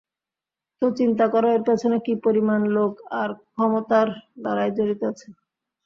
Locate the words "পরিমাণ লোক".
2.25-2.91